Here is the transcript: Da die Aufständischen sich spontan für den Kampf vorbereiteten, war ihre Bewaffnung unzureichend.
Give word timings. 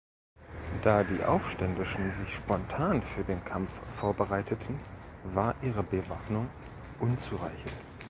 Da 0.81 1.03
die 1.03 1.23
Aufständischen 1.23 2.09
sich 2.09 2.29
spontan 2.33 3.03
für 3.03 3.23
den 3.23 3.43
Kampf 3.45 3.83
vorbereiteten, 3.85 4.75
war 5.25 5.53
ihre 5.61 5.83
Bewaffnung 5.83 6.49
unzureichend. 6.99 7.71